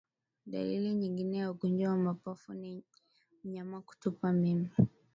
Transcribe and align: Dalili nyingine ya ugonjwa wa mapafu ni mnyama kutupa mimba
Dalili 0.45 0.93
nyingine 0.93 1.37
ya 1.37 1.51
ugonjwa 1.51 1.89
wa 1.91 1.97
mapafu 1.97 2.53
ni 2.53 2.83
mnyama 3.43 3.81
kutupa 3.81 4.33
mimba 4.33 4.69